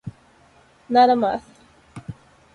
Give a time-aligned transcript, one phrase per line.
[0.89, 1.43] Nada más.